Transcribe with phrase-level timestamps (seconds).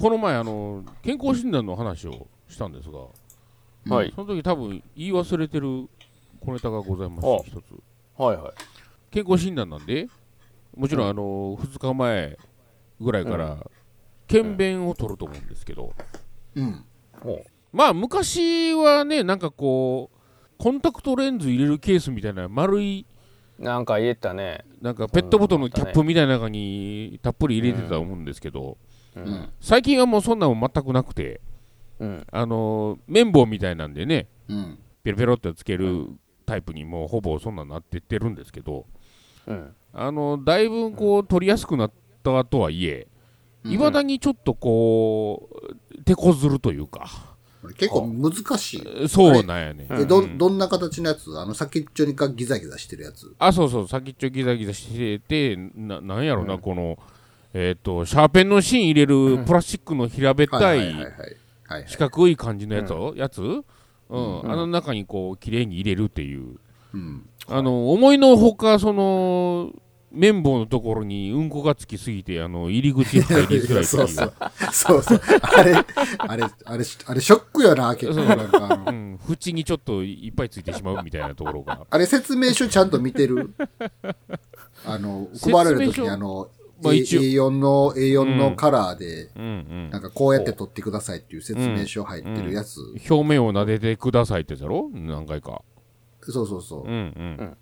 [0.00, 4.12] この前あの健康診断の話をしたんですがはい。
[4.14, 5.88] その時多分言い忘れてる
[6.40, 7.74] 小ネタがございまして一つ
[8.16, 8.52] はいはい。
[9.10, 10.08] 健康診断なんで
[10.76, 12.38] もちろんあの2日前
[13.00, 13.58] ぐらいから
[14.28, 15.92] 検便を取ると思うんですけど
[16.54, 16.84] うん。
[17.20, 20.18] ほまあ昔はねなんかこう
[20.58, 23.04] コンタクトレンズ入れるケースみたいな丸い
[23.58, 23.62] う。
[23.62, 24.64] なんか言えたね。
[24.80, 28.78] なんかペットボトルのキャップみたいな中にたっぷり入れてたと思うんですけど、
[29.24, 29.48] ううんん。
[29.60, 31.40] 最近はもうそんなの全くなくて
[31.98, 32.26] うん。
[32.30, 34.78] あの綿棒みたいなんでねうん。
[35.02, 36.06] ペロペロってつける
[36.46, 38.86] タイプにもうほぼそんなになってってるんですけど
[39.46, 39.74] うん。
[39.92, 43.06] あのだいぶこう取りやすくなったとはいえ
[43.64, 47.36] うんいまだにちょっとこう手こずるというか
[47.76, 49.08] 結構難しい。
[49.08, 51.36] そうなんやねえ、ど、うんどんな形のやつ？
[51.36, 53.34] あの、先っちょにかギザギザしてるやつ。
[53.36, 56.98] あそうそう先っちょギザギザしててななんやろな、この
[57.60, 60.94] えっ、とシャーペンの芯入れるプラスチックの平べったはい
[61.88, 62.92] 四角い感じのやつ？
[62.92, 64.50] を、やつ、うん。
[64.50, 66.60] あの中にこう綺麗に入れるっていう。
[66.94, 67.28] うん。
[67.48, 69.72] あの思いのほかその
[70.12, 74.04] 綿棒のところにうんこがつきすぎてあの入り口入りづらいってそいう。
[74.06, 74.32] うそう。
[74.72, 75.20] そうそう。
[75.42, 78.24] あれ、あれ、あれ、あれ、ショックよな、結構。
[78.24, 81.86] なんかうん、縁にちょっといっぱいついてしまうみたいなところが。
[81.90, 83.52] あれ、説明書ちゃんと見てる？
[84.86, 86.48] あの、配られるときに、あの、
[86.82, 87.20] まあ一応。
[87.20, 89.46] A4 の、A4 のカラーで、うんう
[89.88, 89.90] ん。
[89.90, 92.80] なんかこうやって撮ってくださいっていう説明書入ってるやつ。
[93.10, 94.88] 表面を撫でてくださいってやつやろ？
[94.92, 95.62] 何回か。
[96.22, 96.82] そうそうそう。
[96.84, 96.96] うんう
[97.44, 97.56] ん。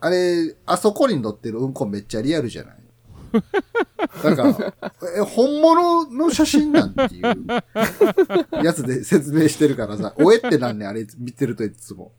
[0.00, 2.76] あれ、あそこに載ってるうんこめっちゃリアルじゃない？
[4.24, 4.74] なんか、
[5.16, 7.46] え、本物の写真なんていう
[8.64, 12.12] やつで説明してるからさ、 おえってなんねんあれ見てるといつも。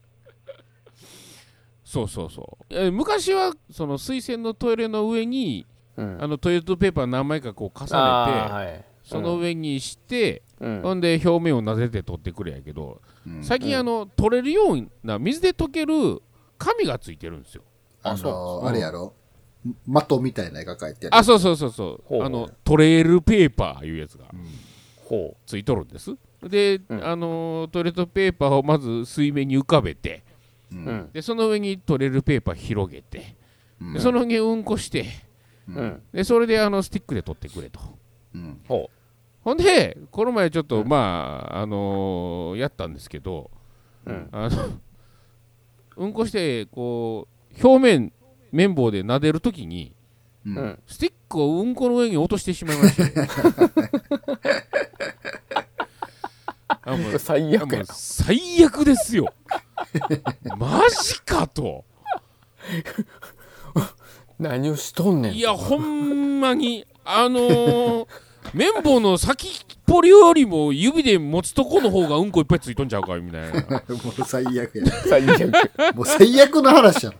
[1.83, 2.65] そうそうそう。
[2.69, 5.65] え昔はその水洗のトイレの上に
[5.97, 6.17] うん。
[6.23, 8.85] あのトイレットペーパー何枚かこう重ねて、はい。
[9.03, 10.81] その上にして、うん。
[10.81, 13.43] ほんで表面を撫でて取ってくれやけど、うん。
[13.43, 16.21] 最近あの取れるような水で溶ける
[16.57, 17.63] 紙がついてるんですよ。
[18.03, 18.63] ああそう。
[18.63, 19.13] の、あれやろ？
[19.85, 21.15] 的みたいな絵が描いてある。
[21.15, 22.03] あそうそうそうそう。
[22.05, 22.23] ほう。
[22.23, 24.25] あのトレールペーパーいうやつが
[25.03, 26.15] ほついとるんです。
[26.41, 27.05] で、うん。
[27.05, 30.23] あのトイレットペーパーをまず水面に浮かべて。
[31.13, 33.37] でその上にトレールペーパー広げて
[33.79, 33.93] うん。
[33.93, 35.05] でその上にうんこして
[35.67, 36.01] うん。
[36.13, 37.79] でそれであのスティックで取ってくれと
[38.33, 38.89] うんほ
[39.41, 43.49] ほんでこの前ちょっと、まああのーやったんですけど
[44.05, 44.09] う。
[44.11, 44.29] うん。
[44.31, 44.57] あの
[45.97, 47.27] うんこしてこ
[47.61, 48.13] う表面
[48.51, 49.93] 綿棒で撫でるときに
[50.45, 50.79] ううんん。
[50.87, 53.13] スティックをうんこの上に落としてしまいまして
[56.83, 59.33] あもう最悪最悪ですよ
[60.57, 61.83] マジかと
[62.69, 63.36] な。
[64.39, 65.33] 何をしとんねん。
[65.33, 68.07] いやほんまにあのー、
[68.53, 73.59] 綿棒の先っぽりよりも指で持つとこの方がうんこいっぱいついとんちゃうかみたいな
[74.03, 74.85] もう最悪や。
[75.07, 75.95] 最悪。
[75.95, 77.13] もう最悪の話や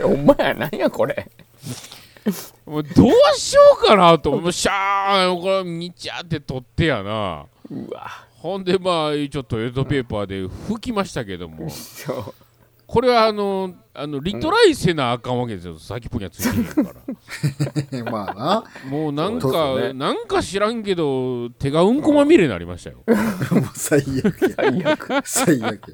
[0.00, 0.08] ろ。
[0.08, 1.30] ほんまや、何やこれ。
[2.66, 8.10] もうどうしようかなともうシャーこれにちゃって取ってやなうわ。
[8.38, 12.34] ほんでまあちょっとレッドペーパーで拭きましたけどもそう。
[12.86, 15.78] これはあのあのリトライせなあかんわけですよ。
[15.78, 16.92] 先っぽにはついてへんか
[18.02, 18.10] ら。
[18.10, 18.64] まあな。
[18.90, 19.92] もうなんか、ね。
[19.92, 22.98] なんか知らんけど手がうんこまみれになりましたよ。
[23.06, 24.50] もう最悪や。
[24.56, 25.22] 最悪。
[25.24, 25.92] 最悪。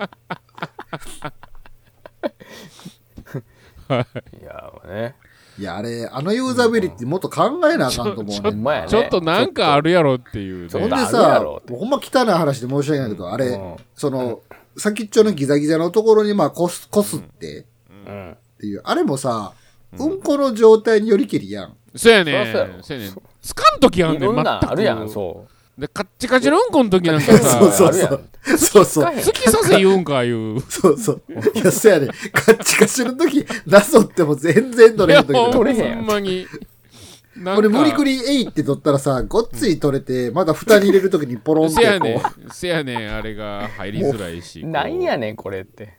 [3.90, 4.06] や。
[4.40, 4.44] い。
[4.44, 5.14] や、もうね。
[5.58, 8.84] いや、あれ、あのユーザビリティもっと考えなあかんと思うね。
[8.88, 10.80] ちょっとなんかあるやろっていうね。
[10.80, 13.76] ほんでさ、ほんま汚い話で申し訳ないけど、あれ、うん。
[13.94, 14.40] その、
[14.80, 17.66] 先っちょのギザギザのところにまあこす、こすって
[18.06, 18.32] うん。
[18.32, 19.52] っていう、あれもさ、
[19.98, 21.76] うんこの状態によりけりやん。
[21.94, 25.46] そうやねそらそうやねつかんときあんねんあるやん、そ
[25.76, 25.80] う。
[25.80, 28.20] でカッチカチのうんこの時なんかそうさそうあるやんそう。
[28.56, 29.04] そうそう。
[29.04, 31.22] 突き刺せ言うんかいうそうそう。
[31.54, 32.08] いや、そやね。
[32.32, 36.46] カッチカチの時、なぞっても全然取れへん時取れへんやんんまに
[37.54, 41.84] これ無理くりえいって取ったらさ、ごっつい取れて、まだ蓋に入れる時にポロンってこう。
[41.84, 45.98] せやねんせやねんあれが入りづらいしなんやねん、これって。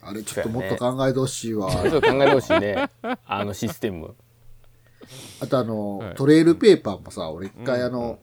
[0.00, 1.70] あれちょっともっと考えてほしいわ。
[1.70, 2.88] ちょっと考えてほしいね。
[3.26, 4.14] あのシステム。
[5.40, 8.18] あとあの、はいトレイルペーパーもさ、俺一回あの、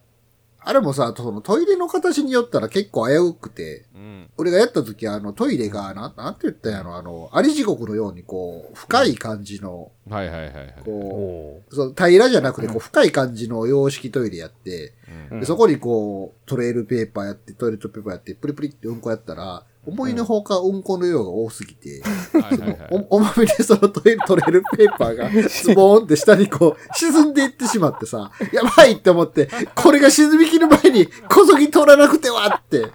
[0.66, 4.30] あれもさ、そのトイレの形によったら結構危うくて、うん。
[4.38, 10.76] 俺がやった時あのトイレが、ななんて言ったんやろ、あの、あり地獄のようにこう、深い感じの、はいはいはいはい。
[10.82, 14.94] おこおう、そう平らじゃなくてこう深い感じの洋式トイレやって、
[15.32, 15.40] うん。
[15.42, 22.02] でそこにこう、トレイルペーパーやって、トイレットペーパーやって、プリプリってうんこやったら、思いのほかうんこの量が多すぎて、
[22.34, 32.88] はいはいはいお、おまみでそのトイレトレールペーパーが ズボーンって下にこう沈んでいってしまってさ、やばいって思って、これが沈み切る前にこそぎ取らなくてはって。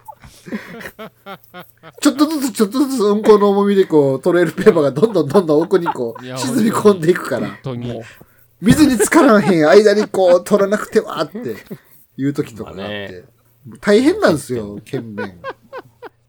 [2.01, 8.01] ちょっとずつちょっとずつうんこの重みでこうトレールペーパーがどんどんどんどん奥にこいうや沈み込んでいくから、本当に
[8.63, 11.39] 水に浸からへん間にこう取らなくてはって
[12.17, 13.25] いう時とかがあって。
[13.81, 15.39] 大変なんですよ、剣弁。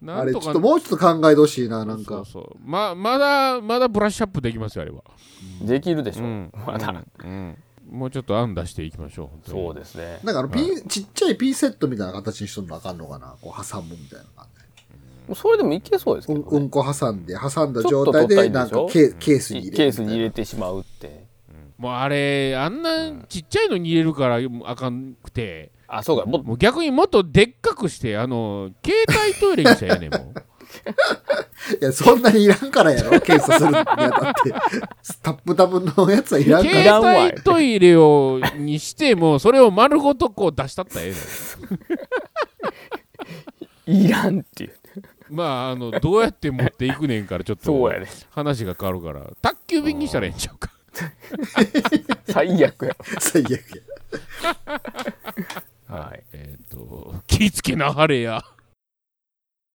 [0.07, 2.15] あれ、ちょっともうちょっと考えてほしいな、なんか。
[2.15, 5.03] そうそうままだまだブラッシュアップできますよあれは。
[5.61, 6.51] できるでしょ、うん。
[6.65, 7.57] まだ、うん。
[7.89, 9.65] もうちょっと案出していきましょう本当に。
[9.65, 10.19] そうですね。
[10.23, 14.59] なんかあの、ピン、ちっちゃいピンセットみたいな形にしとんのあかんのかなこう挟むみたいな感じ。
[15.35, 16.45] それでもいけそうですけど、ね。
[16.49, 19.77] うんうんこ挟んで、挟んだ状態で、なんかケケースに入れ。
[19.77, 21.28] ケースに入れてしまうって
[21.79, 25.71] もうあれあんなちっちゃいのに入れるからあかんくて。
[25.87, 26.25] あそうか。
[26.25, 30.43] もっもう逆にもっとでっかくしてあの携帯トイレにしたらええねんもう。
[31.81, 34.51] いや、そんなにいらんからやろ、検査するにあたって。
[35.23, 37.01] タップタプのやつはいらんから。
[37.01, 41.13] 携帯トイレをにしてもそれを丸ごとこう出したったらえ
[43.87, 44.73] えのいらんっていう。
[45.29, 48.07] まああのどうやって持っていくねんからちょっとそうやね。
[48.31, 49.25] 話が変わるから。
[49.41, 50.71] 宅急便にしたらええんちゃうか
[52.27, 53.59] 最悪や最悪や。
[55.87, 58.43] はいえっ、と気ぃつけなはれや